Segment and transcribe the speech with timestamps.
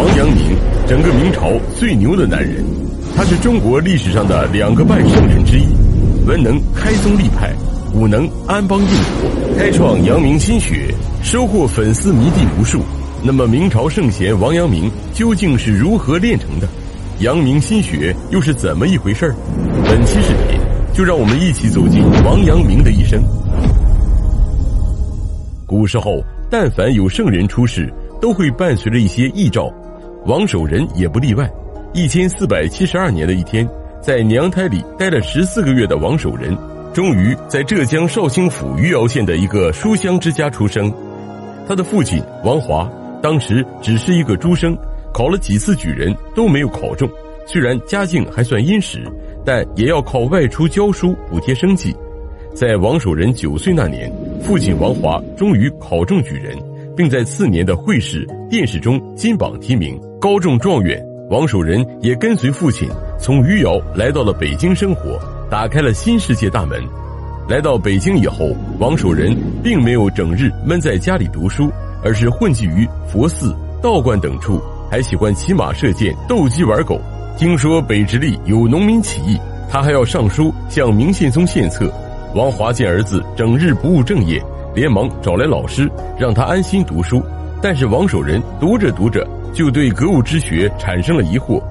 [0.00, 0.56] 王阳明，
[0.88, 2.64] 整个明朝最牛的男人。
[3.14, 5.66] 他是中国历史上的两个半圣人之一，
[6.26, 7.52] 文能开宗立派，
[7.92, 8.88] 武能安邦定
[9.20, 10.86] 国，开创阳明心学，
[11.22, 12.80] 收获粉丝迷弟无数。
[13.22, 16.66] 那么，明朝圣贤王阳明究竟是如何炼成的？
[17.18, 19.34] 阳明心学又是怎么一回事儿
[19.84, 20.58] 本期视频
[20.94, 23.22] 就让我们一起走进王阳明的一生。
[25.66, 29.70] 古时候，但凡有圣人出世，都会伴随着一些异兆，
[30.26, 31.50] 王守仁也不例外。
[31.92, 33.68] 一千四百七十二年的一天，
[34.00, 36.56] 在娘胎里待了十四个月的王守仁，
[36.92, 40.92] 终于在浙江绍兴府余姚县的一个书香之家出生。
[41.66, 42.90] 他的父亲王华
[43.22, 44.76] 当时只是一个诸生，
[45.12, 47.08] 考了几次举人都没有考中。
[47.46, 49.02] 虽然家境还算殷实，
[49.44, 51.94] 但也要靠外出教书补贴生计。
[52.54, 56.56] 在王守仁九岁那年，父亲王华终于考中举人，
[56.96, 61.02] 并在次年的会试、殿试中金榜题名，高中状元。
[61.30, 62.86] 王守仁也跟随父亲
[63.18, 66.78] 从余姚来到了北京生活，打开了新世界大门。
[67.48, 71.72] 来到北京以后，王守仁并没有整日闷在家里读书，
[72.04, 77.00] 而是混迹于佛寺、道观等处，还喜欢骑马射箭、斗鸡玩狗。
[77.38, 79.38] 听说北直隶有农民起义，
[79.70, 81.90] 他还要上书向明宪宗献策。
[82.34, 84.38] 王华见儿子整日不务正业，
[84.74, 87.22] 连忙找来老师，让他安心读书。
[87.62, 91.62] 但是王守仁读着读着，就对格物之学产生了疑惑。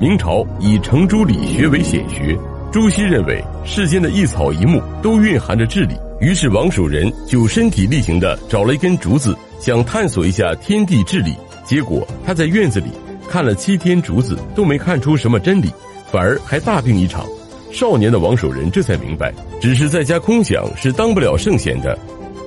[0.00, 2.36] 明朝以程朱理学为显学，
[2.72, 11.34] 朱熹认为世间的一草一木都蕴含着智理，于是王守仁就身体力行地找了一根竹子，想探索一下天地智理。
[11.64, 12.90] 结果他在院子里
[13.28, 15.72] 看了七天竹子，都没看出什么真理，
[16.12, 17.24] 反而还大病一场。
[17.72, 21.98] 少年的王守仁这才明白，只是在家空想是当不了圣贤的。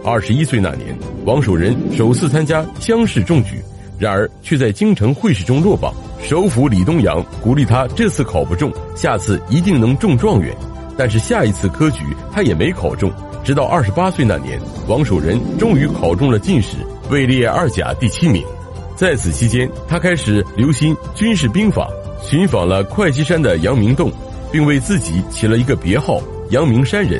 [0.04, 3.62] 二十一岁那年，王守仁首次参加乡试中举。
[4.00, 5.94] 然而，却在京城会试中落榜。
[6.22, 10.56] 首辅李东阳鼓励他这次考不中，下次一定能中状元。
[10.96, 13.12] 但是下一次科举他也没考中。
[13.44, 16.78] 直到二十八岁那年，王守仁终于考中了进士，
[17.10, 18.44] 位列二甲第七名。
[18.96, 21.88] 在此期间，他开始留心军事兵法，
[22.22, 24.12] 寻访了会稽山的阳明洞，
[24.52, 26.20] 并为自己起了一个别号
[26.52, 27.14] “阳明山人”。